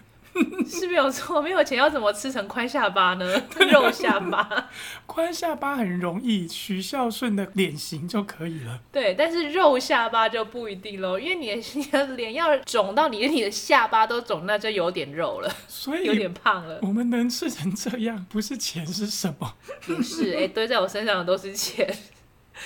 [0.67, 3.41] 是没有错， 没有钱要怎么吃成宽下巴呢？
[3.71, 4.69] 肉下巴，
[5.05, 8.79] 宽下巴很容易，取孝顺的脸型就可以了。
[8.91, 16.79] 对，但是肉下巴就不一定喽，因为你的你的脸要肿到你连你的下巴都肿，那就有点肉了，所以有点胖了。
[16.81, 19.53] 我们能吃成这样，不是钱是什么？
[19.85, 21.87] 不是，哎，堆在我身上的都是钱。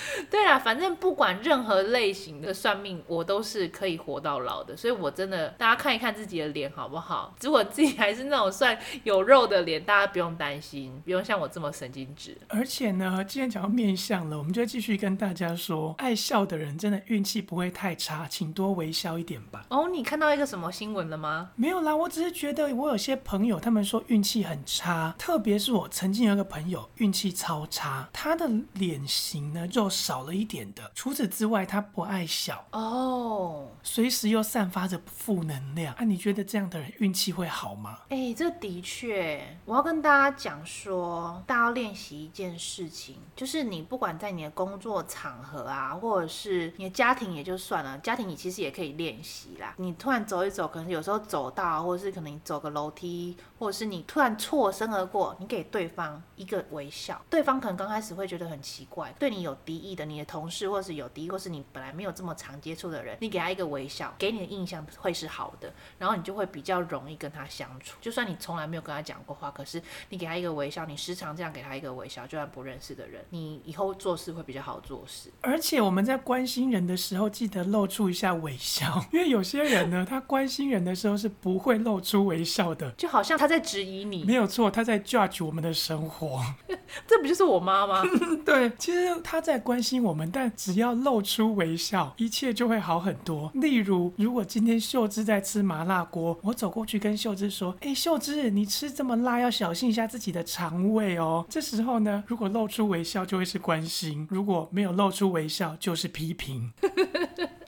[0.30, 4.76] 对啊，反正不管任何类型的算命，我都是可以活到老的。
[4.76, 7.34] 所以，我真的大家看一看自己的脸好不好？
[7.40, 12.36] 如果自己还是那种算有肉的脸，大家不用担心，不用像我这么神经质。
[12.48, 19.64] 而且呢，既然讲到面相了，我们就继续跟大家说，爱笑的人真的运气不会太差，请多微笑一点吧。
[19.68, 21.50] 哦，你看到一个什么新闻了吗？
[21.56, 30.90] 没有啦，我只是觉得我有些朋友他们说运气很差，特别是我曾经有一个朋友运气超差，他的脸型呢就少了一点的。
[30.94, 35.94] 除此之外，他不爱笑哦，随时又散发着负能量。
[35.94, 37.98] 啊，你觉得这样的人运气会好吗？
[38.08, 49.74] 哎，这的确，我要跟大家讲说，大家要练习一件事情，就是你不管在你的工作场合啊，或者是你的家庭也就算了，家庭你其实也可以练习啦。
[49.78, 60.02] 你突然走一走，可能有时候走到，或者是可能你走个楼梯，或者是你突然错身而过，你给对方一个微笑，对方可能刚开始会觉得很奇怪，对你有敌意的。
[60.02, 67.96] 你的同事，或是有敌意，或是你本来没有这么常接触的人，你给他一个微笑，给你的印象会是好的，然后你就会比较容易跟他相处。
[68.00, 75.30] 就算你从来没有跟他讲过话，可是你给他一个微笑，你时常这样给他一个微笑，就算不认识的人，你以后做事会比较好做事。
[75.40, 84.24] 而且我们在关心人的时候，记得露出一下微笑， 因为有些人呢，他关心人的时候是不会露出微笑的，就好像他在质疑你。
[84.24, 86.42] 没有错，他在 judge 我们的生活。
[87.06, 88.02] 这不就是我妈吗？
[88.44, 90.02] 对，其实他在关心。
[90.02, 93.50] 我们但只要露出微笑，一切就会好很多。
[93.54, 106.72] 例如，如果今天秀芝在吃麻辣锅，我走过去跟秀芝说：“哎，秀芝，你吃这么辣，要小心一下自己的肠胃哦。”这时候呢，如果露出微笑，就会是关心；如果没有露出微笑，就是批评。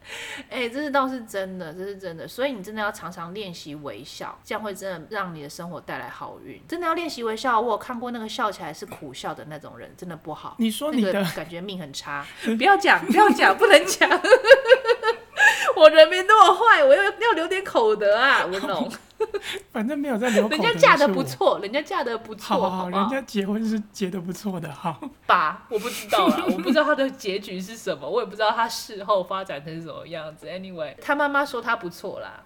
[0.50, 6.60] 哎、欸，这是倒是真的，这是真的，所以你真的要常常练习微笑，这样会真的让你的生活带来好运。
[6.68, 10.56] 真的要练习微笑，我有看过那个笑起来是苦笑的那种人，真的不好。
[10.58, 14.08] 你说你的、那个、感觉命很差，不要讲，不要讲，不能讲。
[15.76, 18.90] 我人没那么坏，我要要留点口德啊，文龙。
[19.72, 20.50] 反正没有在流口。
[20.50, 24.98] 人家嫁的不错，人家嫁的不错，好好，好，人家结婚是结的不错的，哈。
[25.26, 25.66] 爸？
[25.68, 30.46] 我不知道啊， 我不知道他的结局是什么，我也不知道他事后发展成什么样子。
[30.46, 32.42] Anyway，他妈妈说他不错啦，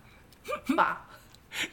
[0.77, 1.07] 爸。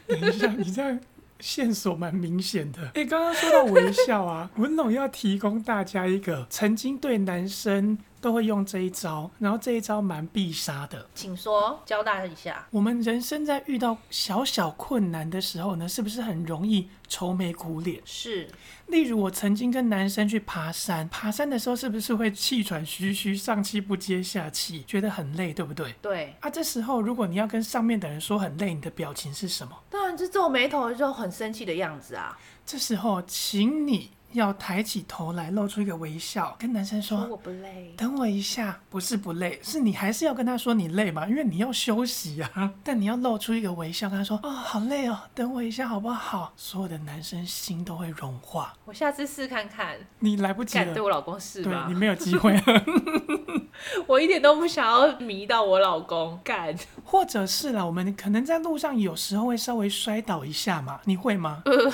[0.08, 1.00] 等一下，你这样
[1.40, 2.82] 线索蛮明显的。
[2.94, 7.98] 哎，刚刚说到微笑啊，文龙要提供大家一个曾经对男生。
[8.26, 11.08] 都会用这一招，然后这一招蛮必杀的。
[11.14, 12.66] 请说，教大家一下。
[12.72, 18.02] 我们人生在遇到小小困难的时候呢，是不是很容易愁眉苦脸？
[18.04, 18.50] 是。
[18.88, 25.94] 例如我曾经跟男生去爬山，爬山的时候是不是会气喘吁吁、上气不接下气，觉得很累，对不对？
[26.02, 26.36] 对。
[26.40, 29.78] 啊，这时候如果你要跟上面的人说很累，你的表情是什么？
[29.92, 32.36] 当然是皱眉头，就很生气的样子啊。
[32.66, 34.10] 这时候，请你。
[34.36, 42.72] 要抬起头来，露出一个微笑，跟男生说：“说我不累，等我一下。”不是不累，是你还是要跟他说你累嘛，因为你要休息啊。
[42.84, 48.74] 但你要露出一个微笑，跟他说：“哦，好累哦，等我一下好不好？”所有的男生心都会融化。
[48.86, 49.98] 我下次试看看。
[50.20, 51.86] 你来不及了，对我老公试吧。
[51.86, 52.62] 对，你没有机会了。
[54.08, 56.76] 我一点都不想要迷到我老公干。
[57.04, 61.62] 或者是啦，我们可能在路上有时候会稍微摔倒一下嘛，你会吗？
[61.66, 61.92] 呃，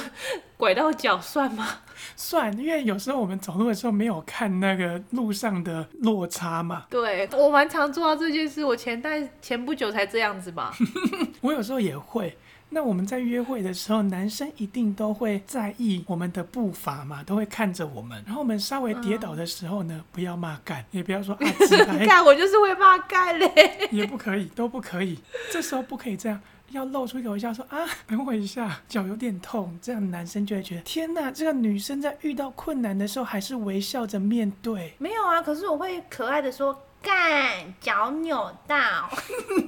[0.58, 1.68] 拐到脚算吗？
[2.16, 6.86] 算，因为有时候我们走路的时候没有看那个路上的落差嘛。
[6.90, 10.72] 对，我蛮常做到这件事，我前代前不久才这样子嘛。
[11.42, 12.38] 我有时候也会。
[12.74, 18.24] 那我们在约会的时候，男生一定都会在意我们的步伐嘛，都会看着我们。
[18.26, 21.41] 然后我们稍微跌倒的时候呢，嗯、不要骂干，也不要说啊，
[22.07, 25.19] 干我就是会骂干嘞，也不可以，都不可以。
[25.51, 29.78] 这时候不可以这样，要露出一个微笑说啊，等我一下，脚有点痛。
[29.82, 34.93] 这样男生就会觉得天哪，这个女生在遇到困难的时候还是微笑着面对。
[34.97, 36.82] 没有啊，可是我会可爱的说。
[37.02, 39.10] 干，脚扭到，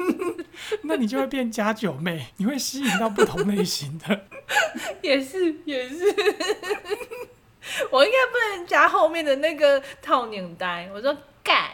[0.83, 4.27] 那你就会变加九妹，你会吸引到不同类型的。
[5.01, 6.05] 也是也是，
[7.89, 10.89] 我应该不能加后面的那个套领带。
[10.93, 11.71] 我说干，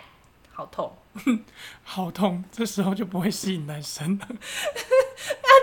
[0.53, 0.97] 好痛，
[1.83, 4.25] 好痛，这时候就不会吸引男生了。
[4.25, 4.29] 啊，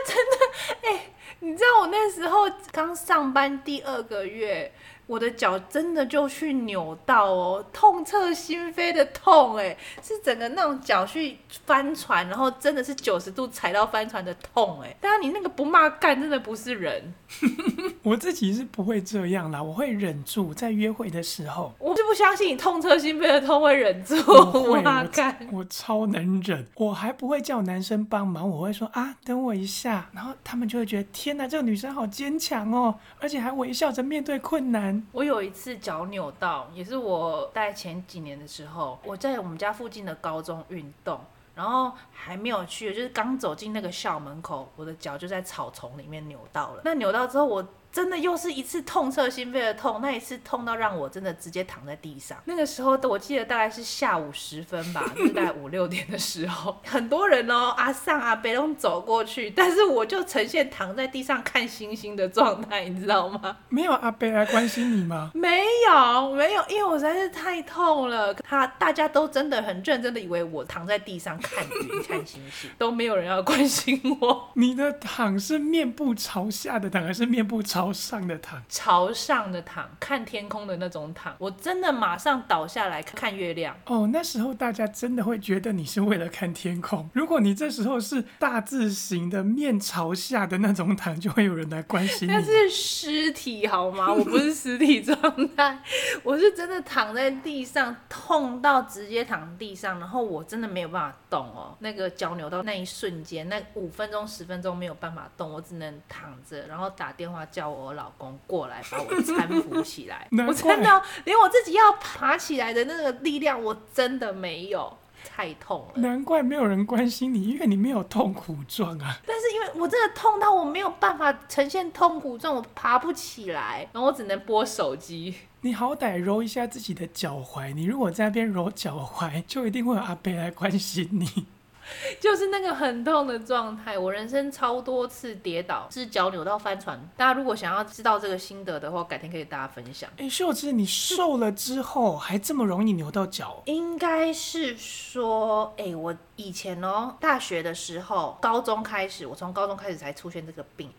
[0.06, 4.72] 真的，哎、欸，你知道我那时候刚上班第二个月。
[5.06, 14.96] 我的脚真的就去扭到哦，痛彻心扉的痛哎，是整个那种脚去翻船，然后真的是九十度踩到翻船的痛哎。
[15.00, 17.14] 当然你那个不骂干，真的不是人。
[18.02, 21.72] 我自己是不会这样啦，我会忍住在约会的时候。
[21.78, 24.14] 我就不相信你痛彻心扉的痛会忍住。
[24.26, 26.66] 我骂干，我超能忍。
[26.74, 34.95] 我还不会叫男生帮忙，我会说啊，等我一下，然后他们就会觉得天哪，这个女生好坚强哦，而且还微笑着面对困难。
[35.12, 41.20] 我有一次脚扭到，也是我在前几年的时候，我在我们家附近的高中运动，
[41.54, 46.82] 然后还没有去，就是刚走进那个校门口，我的脚就在草丛里面扭到了。
[46.84, 47.66] 那扭到之后，我。
[47.96, 52.36] 真的又是一次痛彻心扉的痛，那一次痛到让我真的直接躺在地上。
[52.44, 63.56] 那个时候我记得大概是下午时分吧， 就是大概五六点的时候，很多人哦，阿上阿北都走过去，但是我就呈现躺在地上看星星的状态，你知道吗？
[63.70, 65.30] 没有阿北来关心你吗？
[65.34, 68.34] 没有，没有，因为我实在是太痛了。
[68.34, 74.50] 他大家都真的很认真的以为我躺在地上看云看星星， 都没有人要关心我。
[74.52, 77.85] 你的躺是面部朝下的躺，还是面部朝？
[77.86, 83.76] 朝上的躺，朝上的躺，看天空的那种躺，我真的马上倒下来看月亮。
[83.86, 87.08] 哦，那时候大家真的会觉得你是为了看天空。
[87.14, 92.32] 如果你这时候是大字形的面朝下的那种躺，就会有人来关心你。
[92.32, 94.10] 那是尸体好吗？
[94.12, 95.16] 我不是尸体状
[95.54, 95.78] 态，
[96.24, 101.76] 我是真的躺在地上，痛到直接躺地上，然后我真的没有办法动哦。
[101.78, 107.75] 那个脚扭到那一瞬间，那五分钟十分钟没有办法动，我只能躺着，然后打电话叫我。
[107.76, 116.00] 我老公过来把我搀扶起来， 我真的连我自己要爬起来的那个力量，我真的没有，太痛了。
[116.00, 119.18] 难怪没有人关心你，因为你没有痛苦状啊。
[119.26, 125.34] 但是因为我真的痛到我没有办法呈现痛苦状，我爬不起来，然后我只能拨手机。
[125.62, 131.46] 你好歹揉一下自己的脚踝，你如果在那边揉脚踝，就一定会有阿贝来关心你。
[132.20, 136.98] 就是那个很痛的状态，我人生超多次跌倒，是脚扭到翻船。
[137.16, 140.10] 大家如果想要知道这个心得的话，改天可以大家分享。
[140.18, 143.62] 哎、欸，秀芝，你瘦了之后还这么容易扭到脚？
[143.66, 150.90] 应该是说，哎、欸，我以前哦，大学的时候，高中开始，我从高中开始才出现这个病。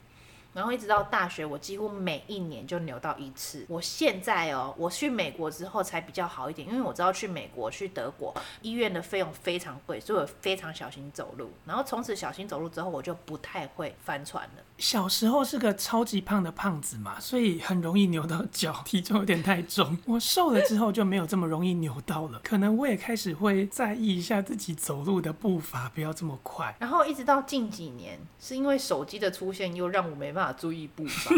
[0.58, 3.64] 然后一直到大学，我几乎每一年就扭到一次。
[3.70, 8.34] 我现在哦，我去美国之后才比较好一点，因为我知道去美国、去德国
[8.64, 11.52] 医院的费用非常贵，所以我非常小心走路。
[11.64, 14.64] 然后从此小心走路之后，我就不太会翻船了。
[14.80, 19.96] 小时候是个超级胖的胖子嘛，所以很容易扭到脚， 体重有点太重。
[20.08, 26.76] 我瘦了之后就没有这么容易扭到了，可能我也开始会在意一下自己走路的步伐，不要这么快。
[26.80, 31.32] 然后一直到近几年，是因为手机的出现，又让我没办法注意步伐。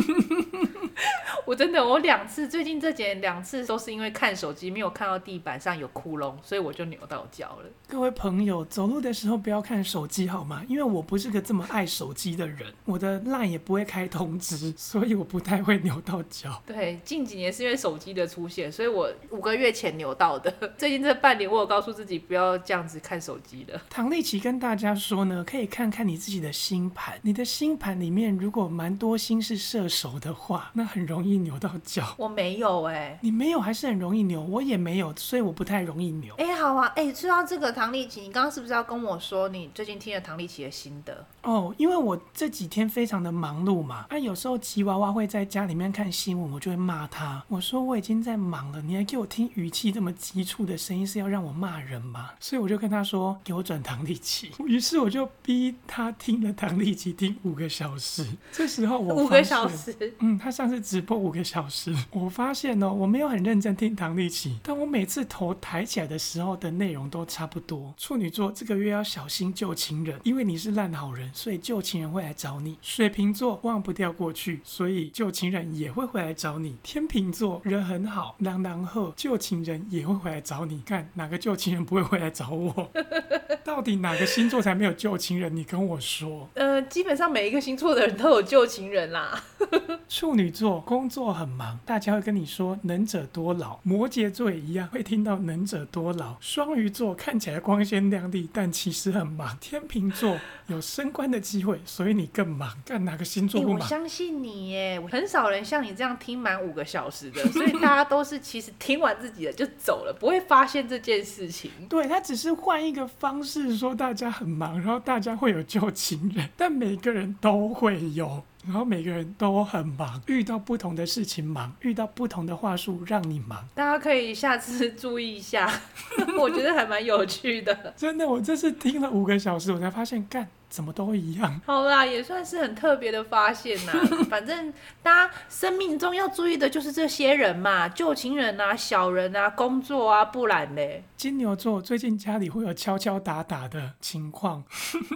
[1.46, 7.70] 我真的，我两次最近这几年两次都是因为看手机没有看到地板上有窟窿，所以我就扭到脚了。
[7.88, 10.64] 各位朋友，走路的时候不要看手机好吗？
[10.68, 16.62] 因为我不是个这么爱手机的人，我的 LINE 也不会开通知，所以我不太会扭到脚。
[16.66, 20.54] 对，近几年是因为手机的出现，所以我五个月前扭到的。
[20.78, 23.82] 最近这半年，我有告诉自己不要这样子看手机了。
[23.90, 32.14] 唐立奇跟大家说呢，可以看看你自己的星盘，你的星盘里面如果蛮多星是射手的话，那很容易扭到脚。
[32.18, 36.34] 我没有哎、欸，你没有还是很容易扭，我也没有，所以我不太容易扭。
[36.36, 41.26] 哎、欸，好啊，哎、欸，说到这个唐立奇，你刚刚是不是要跟我说你最近听了唐立奇的心得？
[41.44, 52.32] 哦，因为我这几天非常的忙碌嘛，啊，有时候吉娃娃会在家里面看新闻，我就会骂他，我说我已经在忙了，你还给我听语气这么急促的声音，是要让我骂人吗？
[52.40, 54.52] 所以我就跟他说，给我转唐立奇。
[54.66, 58.26] 于是我就逼他听了唐立奇听五个小时。
[58.52, 61.94] 这时候我五个小时，嗯，他上次直播五个小时。
[62.12, 67.94] 我发现哦，我没有很认真听唐立奇，但我每次头抬起来的时候的内容都差不多。
[67.98, 72.78] 处女座这个月要小心旧情人，因为你是烂好人，所以旧情人会来找你。
[72.82, 76.78] 水瓶座忘不掉过去，所以旧情人也会回来找你。
[76.84, 80.82] 天秤座人很好，朗朗后旧情人也会回来找你。
[80.86, 82.90] 看哪个旧情人不会回来找我？
[83.64, 85.56] 到底哪个星座才没有旧情人？
[85.56, 86.50] 你跟我说。
[86.56, 89.44] 呃，基本上每一个星座的人都有旧情人啦。
[90.10, 91.80] 处女座工作很忙。
[91.86, 96.36] 大家会跟你说能者多劳，摩羯座也一样会听到能者多劳。
[96.42, 99.58] 双鱼座看起来光鲜亮丽，但其实很忙。
[99.62, 102.70] 天秤座有升官的机会，所以你更忙。
[102.84, 103.80] 干哪个星座不忙？
[103.80, 111.72] 欸，我相信你耶，很少人像你这样听满五个小时的，所以大家都是其实听完自己的就走了，不会发现这件事情。
[111.88, 118.44] 对，他只是换一个方式说大家很忙，然后大家会有旧情人，但每个人都会有。
[118.70, 123.68] 然后每个人都很忙，遇到不同的事情忙，遇到不同的话术让你忙。
[123.74, 125.68] 大家可以下次注意一下，
[126.38, 127.92] 我觉得还蛮有趣的。
[127.98, 130.48] 真的，我这次听了五个小时，我才发现，干。
[130.70, 131.60] 怎么都一样。
[131.66, 133.92] 好啦，也算是很特别的发现呐。
[134.30, 141.04] 反正大家生命中要注意的就是这些人嘛，旧情人啊、小人啊、工作啊，不然嘞。
[141.18, 144.64] 金牛座最近家里会有敲敲打打的情况。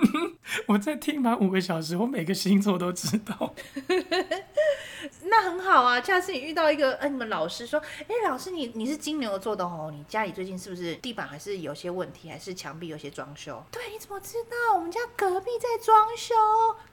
[0.68, 3.54] 我在听满五个小时，我每个星座都知道。
[5.26, 13.64] 那很好啊，下次你遇到一个，呃，你们老师说，哎，老师你你是金牛座的哦，你家里最近是不是地板还是有些问题，还是墙壁有些装修？
[13.72, 14.76] 对，你怎么知道？
[14.76, 16.34] 我们家隔壁在装修，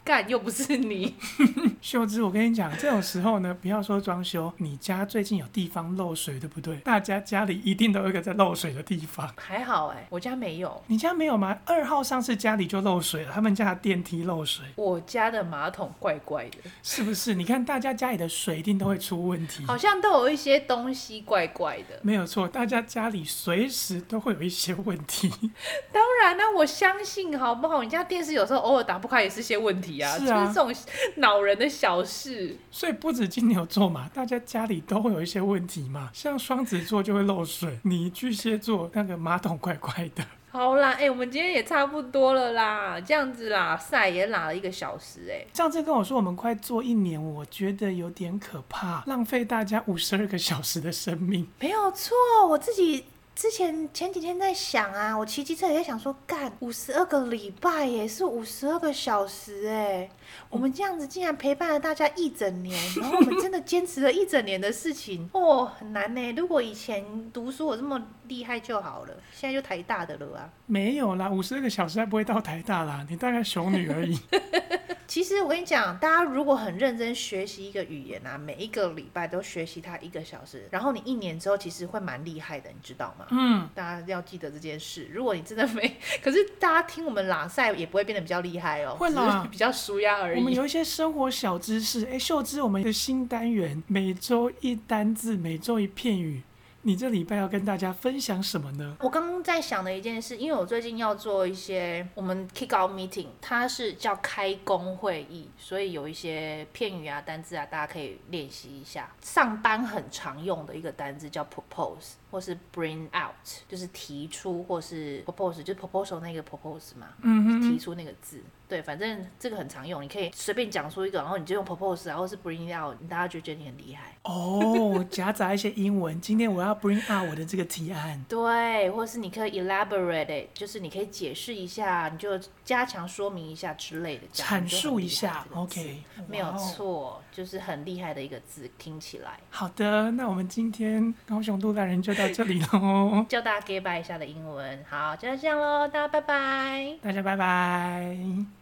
[0.04, 1.14] 干又不是你。
[1.80, 6.76] 秀芝，我跟你讲，这种时候呢，不要说装修，你家最近有地方漏水，对不对？
[6.78, 9.32] 大家家里一定都有一个在漏水的地方。
[9.36, 10.82] 还好哎，我家没有。
[10.88, 11.58] 你家没有吗？
[11.64, 14.64] 二号上次家里就漏水了，他们家的电梯漏水。
[14.76, 17.34] 我家的马桶怪怪的，是不是？
[17.34, 21.98] 你看大家家里的水一定都会出问题，好像都有一些东西怪怪的。
[22.02, 25.28] 没有错，大家家里随时都会有一些问题。
[25.92, 27.82] 当然呢，我相信好不好？
[27.82, 32.56] 你家电视有时候偶尔打不开也是些问题啊，是啊，就是这种恼人的小事。
[32.70, 36.11] 所以不止金牛座嘛，大家家里都会有一些问题嘛。
[36.12, 40.24] 像双子座就会漏水，你巨蟹座那个马桶怪怪的。
[40.53, 51.46] 好啦，哎、欸，我们今天也差不多了啦，这样子啦，赛也拉了一个小时、欸，哎，上次跟我说我们快做一年，我觉得有点可怕，浪费大家五十二个小时的生命。
[51.61, 52.16] 没有错，
[52.48, 53.05] 我自己
[53.35, 60.11] 之前前几天在想啊，我骑机车也在想说，干五十二个礼拜耶是五十二个小时、欸，哎。
[60.49, 66.33] 我们这样子竟然陪伴了大家一整年， 然后我们真的坚持了一整年的事情哦，很难呢。
[66.33, 70.51] 如果以前读书我这么厉害就好了，现在就台大的了啊。
[70.66, 74.18] 没有啦，五十二个小时还不会到台大啦，你大概熊女而已。
[75.11, 83.26] 其实我跟你讲，大家如果很认真学习一个语言啊，每一个礼拜都学习它一个小时，然后你一年之后其实会蛮厉害的，你知道吗？
[83.30, 85.08] 嗯，大家要记得这件事。
[85.12, 90.38] 如果你真的没， 可是大家听我们拉赛也不会变得比较厉害哦，会啦，比较舒压而已。
[90.38, 96.40] 我们有一些生活小知识，哎，秀芝，我们的新单元，每周一单字，每周一片语。
[96.83, 98.97] 你这礼拜要跟大家分享什么呢？
[99.01, 109.11] 我刚刚在想的一件事，因为我最近要做一些我们 kick out meeting，它是叫开工会议，所以有一些片语啊、单字啊，大家可以练习一下。
[109.20, 113.35] 上班很常用的一个单字叫 propose，或是 bring out，
[113.68, 118.43] 就是提出，或是 propose，就是 proposal 那个 propose 嘛，嗯哼，提出那个字。
[118.70, 124.14] 对，反正这个很常用，你可以随便讲出一个，然后你就用 propose，然后是 bring out，大家就觉得你很厉害。
[124.22, 126.18] 哦， 夹杂一些英文。
[126.20, 128.24] 今天我要 bring out 我的这个提案。
[128.28, 135.44] 对，或是你可以 elaborate，就是你可以解释一下，你就加强说明一下之类的，阐述一下。
[135.52, 139.40] OK，没有错，就是很厉害的一个字，听起来。
[139.50, 143.26] 好的，那我们今天高雄都大人就到这里喽。
[143.28, 146.96] 教大家 get by 一下的英文，好，就这样喽，大家拜拜。
[147.02, 148.59] 大家拜拜。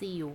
[0.00, 0.34] See you.